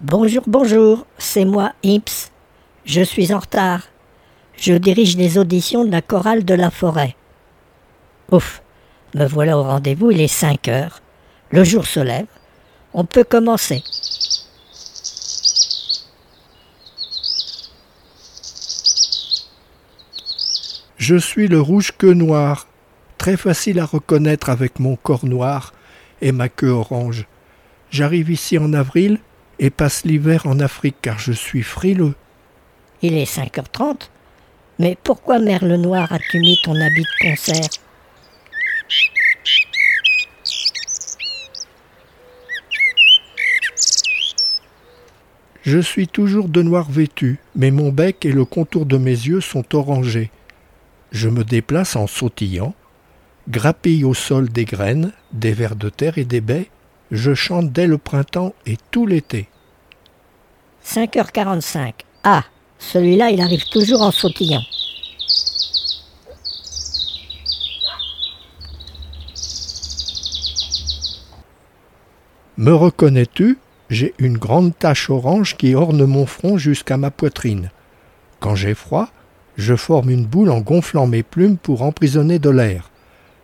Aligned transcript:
Bonjour, 0.00 0.44
bonjour, 0.46 1.06
c'est 1.18 1.44
moi, 1.44 1.72
Imps. 1.84 2.30
Je 2.84 3.02
suis 3.02 3.34
en 3.34 3.40
retard. 3.40 3.82
Je 4.56 4.74
dirige 4.74 5.16
les 5.16 5.38
auditions 5.38 5.84
de 5.84 5.90
la 5.90 6.02
chorale 6.02 6.44
de 6.44 6.54
la 6.54 6.70
forêt. 6.70 7.16
Ouf, 8.30 8.62
me 9.16 9.26
voilà 9.26 9.58
au 9.58 9.64
rendez-vous, 9.64 10.12
il 10.12 10.20
est 10.20 10.28
5 10.28 10.68
heures. 10.68 11.00
Le 11.50 11.64
jour 11.64 11.84
se 11.84 11.98
lève. 11.98 12.28
On 12.94 13.04
peut 13.04 13.24
commencer. 13.24 13.82
Je 20.96 21.16
suis 21.16 21.48
le 21.48 21.60
rouge 21.60 21.90
queue 21.98 22.14
noir, 22.14 22.68
très 23.16 23.36
facile 23.36 23.80
à 23.80 23.84
reconnaître 23.84 24.48
avec 24.48 24.78
mon 24.78 24.94
corps 24.94 25.26
noir 25.26 25.72
et 26.22 26.30
ma 26.30 26.48
queue 26.48 26.70
orange. 26.70 27.26
J'arrive 27.90 28.30
ici 28.30 28.58
en 28.58 28.72
avril 28.74 29.18
et 29.58 29.70
passe 29.70 30.04
l'hiver 30.04 30.46
en 30.46 30.60
Afrique 30.60 30.96
car 31.02 31.18
je 31.18 31.32
suis 31.32 31.62
frileux. 31.62 32.14
Il 33.02 33.16
est 33.16 33.30
5h30. 33.30 34.08
Mais 34.78 34.96
pourquoi, 35.02 35.38
Merle 35.38 35.74
Noir, 35.74 36.12
as-tu 36.12 36.38
mis 36.38 36.58
ton 36.62 36.74
habit 36.74 37.02
de 37.02 37.28
concert? 37.28 37.68
Je 45.62 45.78
suis 45.78 46.08
toujours 46.08 46.48
de 46.48 46.62
noir 46.62 46.90
vêtu, 46.90 47.40
mais 47.54 47.70
mon 47.70 47.90
bec 47.90 48.24
et 48.24 48.32
le 48.32 48.44
contour 48.46 48.86
de 48.86 48.96
mes 48.96 49.10
yeux 49.10 49.42
sont 49.42 49.74
orangés. 49.74 50.30
Je 51.12 51.28
me 51.28 51.44
déplace 51.44 51.94
en 51.94 52.06
sautillant, 52.06 52.74
grappille 53.50 54.04
au 54.04 54.14
sol 54.14 54.48
des 54.48 54.64
graines, 54.64 55.12
des 55.32 55.52
vers 55.52 55.76
de 55.76 55.90
terre 55.90 56.16
et 56.16 56.24
des 56.24 56.40
baies, 56.40 56.70
je 57.10 57.34
chante 57.34 57.72
dès 57.72 57.86
le 57.86 57.98
printemps 57.98 58.54
et 58.66 58.76
tout 58.90 59.06
l'été. 59.06 59.48
5h45. 60.84 61.92
Ah, 62.24 62.44
celui-là, 62.78 63.30
il 63.30 63.40
arrive 63.40 63.68
toujours 63.68 64.02
en 64.02 64.10
sautillant. 64.10 64.62
Me 72.56 72.72
reconnais-tu? 72.72 73.58
J'ai 73.88 74.14
une 74.18 74.36
grande 74.36 74.76
tache 74.76 75.08
orange 75.08 75.56
qui 75.56 75.74
orne 75.74 76.04
mon 76.04 76.26
front 76.26 76.58
jusqu'à 76.58 76.96
ma 76.96 77.10
poitrine. 77.10 77.70
Quand 78.40 78.54
j'ai 78.54 78.74
froid, 78.74 79.08
je 79.56 79.76
forme 79.76 80.10
une 80.10 80.26
boule 80.26 80.50
en 80.50 80.60
gonflant 80.60 81.06
mes 81.06 81.22
plumes 81.22 81.56
pour 81.56 81.82
emprisonner 81.82 82.38
de 82.38 82.50
l'air. 82.50 82.90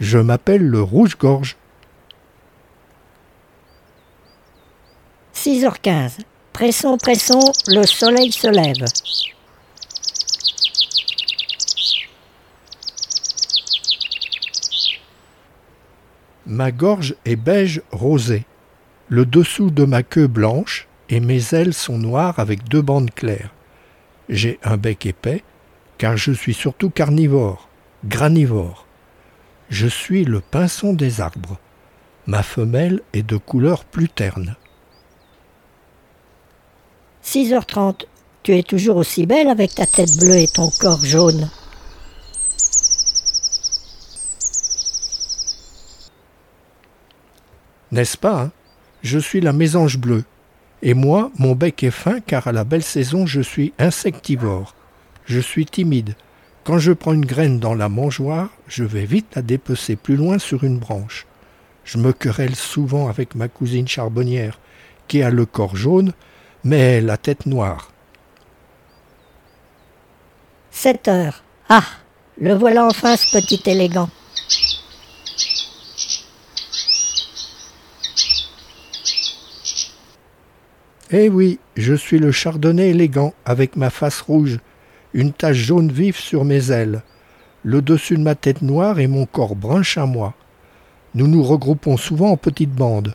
Je 0.00 0.18
m'appelle 0.18 0.66
le 0.66 0.82
rouge-gorge. 0.82 1.56
6h15. 5.46 6.18
Pressons, 6.52 6.96
pressons, 6.96 7.52
le 7.68 7.86
soleil 7.86 8.32
se 8.32 8.48
lève. 8.48 8.84
Ma 16.46 16.72
gorge 16.72 17.14
est 17.24 17.36
beige 17.36 17.80
rosé, 17.92 18.44
le 19.08 19.24
dessous 19.24 19.70
de 19.70 19.84
ma 19.84 20.02
queue 20.02 20.26
blanche 20.26 20.88
et 21.10 21.20
mes 21.20 21.54
ailes 21.54 21.74
sont 21.74 21.98
noires 21.98 22.40
avec 22.40 22.64
deux 22.64 22.82
bandes 22.82 23.14
claires. 23.14 23.54
J'ai 24.28 24.58
un 24.64 24.76
bec 24.76 25.06
épais, 25.06 25.44
car 25.96 26.16
je 26.16 26.32
suis 26.32 26.54
surtout 26.54 26.90
carnivore, 26.90 27.68
granivore. 28.04 28.84
Je 29.70 29.86
suis 29.86 30.24
le 30.24 30.40
pinson 30.40 30.92
des 30.92 31.20
arbres. 31.20 31.56
Ma 32.26 32.42
femelle 32.42 33.00
est 33.12 33.22
de 33.22 33.36
couleur 33.36 33.84
plus 33.84 34.08
terne. 34.08 34.56
6h30. 37.26 38.04
Tu 38.44 38.56
es 38.56 38.62
toujours 38.62 38.96
aussi 38.98 39.26
belle 39.26 39.48
avec 39.48 39.74
ta 39.74 39.84
tête 39.84 40.16
bleue 40.20 40.36
et 40.36 40.46
ton 40.46 40.70
corps 40.78 41.04
jaune. 41.04 41.50
N'est-ce 47.90 48.16
pas 48.16 48.42
hein? 48.42 48.52
Je 49.02 49.18
suis 49.18 49.40
la 49.40 49.52
mésange 49.52 49.98
bleue. 49.98 50.24
Et 50.82 50.94
moi, 50.94 51.32
mon 51.38 51.56
bec 51.56 51.82
est 51.82 51.90
fin 51.90 52.20
car 52.20 52.46
à 52.46 52.52
la 52.52 52.62
belle 52.62 52.84
saison 52.84 53.26
je 53.26 53.40
suis 53.40 53.72
insectivore. 53.78 54.76
Je 55.24 55.40
suis 55.40 55.66
timide. 55.66 56.14
Quand 56.62 56.78
je 56.78 56.92
prends 56.92 57.12
une 57.12 57.26
graine 57.26 57.58
dans 57.58 57.74
la 57.74 57.88
mangeoire, 57.88 58.50
je 58.68 58.84
vais 58.84 59.04
vite 59.04 59.34
la 59.34 59.42
dépecer 59.42 59.96
plus 59.96 60.16
loin 60.16 60.38
sur 60.38 60.62
une 60.62 60.78
branche. 60.78 61.26
Je 61.84 61.98
me 61.98 62.12
querelle 62.12 62.54
souvent 62.54 63.08
avec 63.08 63.34
ma 63.34 63.48
cousine 63.48 63.88
charbonnière, 63.88 64.58
qui 65.08 65.22
a 65.22 65.30
le 65.30 65.46
corps 65.46 65.76
jaune, 65.76 66.12
mais 66.66 67.00
la 67.00 67.16
tête 67.16 67.46
noire. 67.46 67.92
7 70.72 71.06
heures. 71.06 71.44
Ah, 71.68 71.84
le 72.40 72.54
voilà 72.54 72.84
enfin 72.84 73.16
ce 73.16 73.30
petit 73.30 73.62
élégant. 73.70 74.10
Eh 81.12 81.28
oui, 81.28 81.60
je 81.76 81.94
suis 81.94 82.18
le 82.18 82.32
chardonnay 82.32 82.90
élégant, 82.90 83.32
avec 83.44 83.76
ma 83.76 83.90
face 83.90 84.20
rouge, 84.20 84.58
une 85.14 85.32
tache 85.32 85.56
jaune 85.56 85.92
vive 85.92 86.18
sur 86.18 86.44
mes 86.44 86.72
ailes, 86.72 87.02
le 87.62 87.80
dessus 87.80 88.16
de 88.16 88.22
ma 88.22 88.34
tête 88.34 88.62
noire 88.62 88.98
et 88.98 89.06
mon 89.06 89.24
corps 89.24 89.54
brun 89.54 89.84
chamois. 89.84 90.34
Nous 91.14 91.28
nous 91.28 91.44
regroupons 91.44 91.96
souvent 91.96 92.30
en 92.30 92.36
petites 92.36 92.74
bandes. 92.74 93.14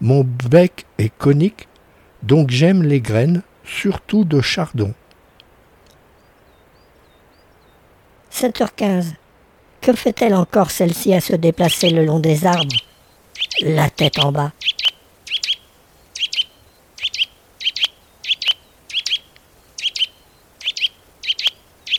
Mon 0.00 0.24
bec 0.50 0.86
est 0.96 1.14
conique, 1.14 1.68
donc 2.26 2.50
j'aime 2.50 2.82
les 2.82 3.00
graines, 3.00 3.42
surtout 3.64 4.24
de 4.24 4.40
chardon. 4.40 4.92
7h15. 8.32 9.12
Que 9.80 9.92
fait-elle 9.92 10.34
encore 10.34 10.72
celle-ci 10.72 11.14
à 11.14 11.20
se 11.20 11.34
déplacer 11.34 11.90
le 11.90 12.04
long 12.04 12.18
des 12.18 12.44
arbres? 12.44 12.74
La 13.62 13.88
tête 13.88 14.18
en 14.18 14.32
bas. 14.32 14.52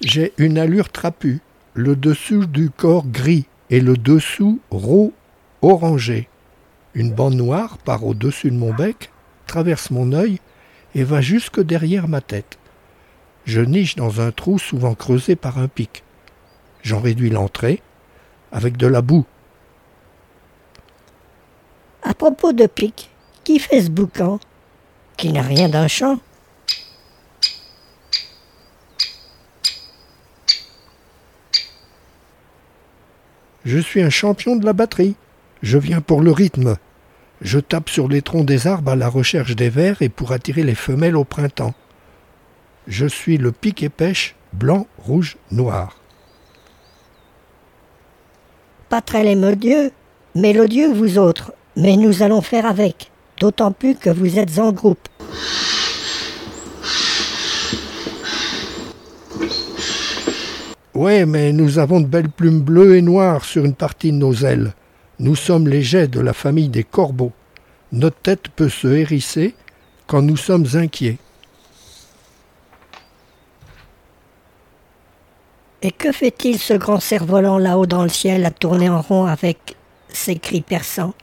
J'ai 0.00 0.32
une 0.38 0.58
allure 0.58 0.90
trapue, 0.90 1.38
le 1.74 1.96
dessous 1.96 2.46
du 2.46 2.70
corps 2.70 3.06
gris 3.06 3.46
et 3.68 3.80
le 3.80 3.96
dessous 3.96 4.60
roux 4.70 5.12
orangé. 5.60 6.28
Une 6.94 7.12
bande 7.12 7.34
noire 7.34 7.78
part 7.78 8.04
au-dessus 8.04 8.50
de 8.50 8.56
mon 8.56 8.72
bec, 8.72 9.10
traverse 9.46 9.90
mon 9.90 10.12
œil 10.12 10.40
et 10.94 11.04
va 11.04 11.20
jusque 11.20 11.60
derrière 11.60 12.08
ma 12.08 12.20
tête. 12.20 12.58
Je 13.44 13.60
niche 13.60 13.96
dans 13.96 14.20
un 14.20 14.30
trou 14.30 14.58
souvent 14.58 14.94
creusé 14.94 15.36
par 15.36 15.58
un 15.58 15.68
pic. 15.68 16.02
J'en 16.82 17.00
réduis 17.00 17.30
l'entrée 17.30 17.82
avec 18.52 18.76
de 18.76 18.86
la 18.86 19.02
boue. 19.02 19.26
À 22.02 22.14
propos 22.14 22.52
de 22.52 22.66
pic, 22.66 23.10
qui 23.44 23.58
fait 23.58 23.82
ce 23.82 23.90
boucan 23.90 24.38
Qui 25.16 25.32
n'a 25.32 25.42
rien 25.42 25.68
d'un 25.68 25.88
champ? 25.88 26.18
Je 33.64 33.78
suis 33.78 34.02
un 34.02 34.10
champion 34.10 34.56
de 34.56 34.66
la 34.66 34.74
batterie. 34.74 35.16
Je 35.62 35.78
viens 35.78 36.02
pour 36.02 36.20
le 36.20 36.30
rythme. 36.30 36.76
Je 37.44 37.58
tape 37.58 37.90
sur 37.90 38.08
les 38.08 38.22
troncs 38.22 38.46
des 38.46 38.66
arbres 38.66 38.92
à 38.92 38.96
la 38.96 39.08
recherche 39.08 39.54
des 39.54 39.68
vers 39.68 40.00
et 40.00 40.08
pour 40.08 40.32
attirer 40.32 40.62
les 40.62 40.74
femelles 40.74 41.14
au 41.14 41.24
printemps. 41.24 41.74
Je 42.88 43.06
suis 43.06 43.36
le 43.36 43.52
pic 43.52 43.82
et 43.82 43.90
pêche 43.90 44.34
blanc, 44.54 44.86
rouge, 44.96 45.36
noir. 45.50 45.98
Pas 48.88 49.02
très 49.02 49.22
mélodieux, 49.24 49.92
mélodieux 50.34 50.90
vous 50.90 51.18
autres, 51.18 51.52
mais 51.76 51.98
nous 51.98 52.22
allons 52.22 52.40
faire 52.40 52.64
avec, 52.64 53.10
d'autant 53.38 53.72
plus 53.72 53.94
que 53.94 54.08
vous 54.08 54.38
êtes 54.38 54.58
en 54.58 54.72
groupe. 54.72 55.06
Ouais, 60.94 61.26
mais 61.26 61.52
nous 61.52 61.78
avons 61.78 62.00
de 62.00 62.06
belles 62.06 62.30
plumes 62.30 62.62
bleues 62.62 62.96
et 62.96 63.02
noires 63.02 63.44
sur 63.44 63.66
une 63.66 63.74
partie 63.74 64.12
de 64.12 64.16
nos 64.16 64.32
ailes. 64.32 64.72
Nous 65.18 65.36
sommes 65.36 65.68
les 65.68 65.82
jets 65.82 66.08
de 66.08 66.20
la 66.20 66.32
famille 66.32 66.68
des 66.68 66.84
corbeaux. 66.84 67.32
Notre 67.92 68.16
tête 68.16 68.48
peut 68.48 68.68
se 68.68 68.88
hérisser 68.88 69.54
quand 70.06 70.22
nous 70.22 70.36
sommes 70.36 70.66
inquiets. 70.74 71.18
Et 75.82 75.92
que 75.92 76.12
fait-il 76.12 76.58
ce 76.58 76.74
grand 76.74 76.98
cerf-volant 76.98 77.58
là-haut 77.58 77.86
dans 77.86 78.02
le 78.02 78.08
ciel 78.08 78.44
à 78.46 78.50
tourner 78.50 78.88
en 78.88 79.02
rond 79.02 79.26
avec 79.26 79.76
ses 80.08 80.36
cris 80.36 80.62
perçants? 80.62 81.14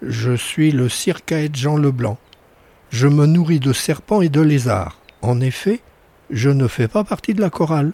Je 0.00 0.34
suis 0.34 0.72
le 0.72 0.88
circaète 0.88 1.54
Jean 1.54 1.76
Leblanc. 1.76 2.18
Je 2.90 3.06
me 3.06 3.26
nourris 3.26 3.60
de 3.60 3.72
serpents 3.72 4.22
et 4.22 4.28
de 4.28 4.40
lézards. 4.40 4.98
En 5.20 5.40
effet, 5.40 5.80
je 6.30 6.50
ne 6.50 6.66
fais 6.66 6.88
pas 6.88 7.04
partie 7.04 7.34
de 7.34 7.40
la 7.40 7.50
chorale. 7.50 7.92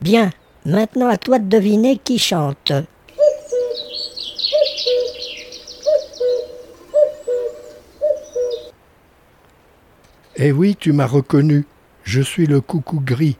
Bien, 0.00 0.30
Maintenant 0.66 1.08
à 1.08 1.16
toi 1.16 1.38
de 1.38 1.48
deviner 1.48 1.96
qui 1.96 2.18
chante. 2.18 2.72
Eh 10.36 10.52
oui, 10.52 10.76
tu 10.78 10.92
m'as 10.92 11.06
reconnu. 11.06 11.66
Je 12.02 12.22
suis 12.22 12.46
le 12.46 12.60
coucou 12.60 13.00
gris, 13.00 13.36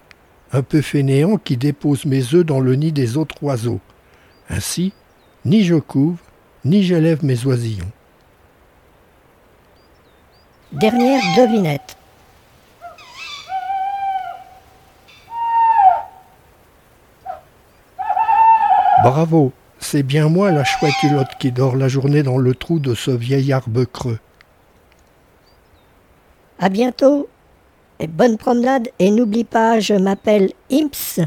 un 0.52 0.62
peu 0.62 0.82
fainéant 0.82 1.36
qui 1.36 1.56
dépose 1.56 2.04
mes 2.04 2.34
œufs 2.34 2.44
dans 2.44 2.60
le 2.60 2.74
nid 2.74 2.92
des 2.92 3.16
autres 3.16 3.42
oiseaux. 3.42 3.80
Ainsi, 4.48 4.92
ni 5.44 5.64
je 5.64 5.76
couve, 5.76 6.18
ni 6.64 6.82
j'élève 6.82 7.24
mes 7.24 7.46
oisillons. 7.46 7.90
Dernière 10.72 11.22
devinette. 11.36 11.96
Bravo, 19.02 19.52
c'est 19.78 20.02
bien 20.02 20.28
moi 20.28 20.50
la 20.50 20.62
chouette 20.62 20.92
culotte 21.00 21.30
qui 21.38 21.52
dort 21.52 21.74
la 21.74 21.88
journée 21.88 22.22
dans 22.22 22.36
le 22.36 22.54
trou 22.54 22.78
de 22.78 22.94
ce 22.94 23.10
vieil 23.10 23.50
arbre 23.50 23.84
creux. 23.84 24.18
À 26.58 26.68
bientôt 26.68 27.26
et 27.98 28.06
bonne 28.06 28.36
promenade 28.36 28.88
et 28.98 29.10
n'oublie 29.10 29.44
pas, 29.44 29.80
je 29.80 29.94
m'appelle 29.94 30.50
Imps. 30.70 31.20